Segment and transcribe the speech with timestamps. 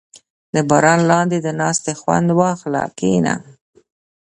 [0.53, 3.35] •د باران لاندې د ناستې خوند واخله، کښېنه.